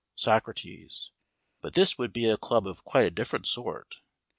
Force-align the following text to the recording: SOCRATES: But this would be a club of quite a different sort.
SOCRATES: 0.15 1.11
But 1.61 1.75
this 1.75 1.99
would 1.99 2.11
be 2.11 2.27
a 2.27 2.35
club 2.35 2.65
of 2.65 2.83
quite 2.83 3.05
a 3.05 3.11
different 3.11 3.45
sort. 3.45 3.97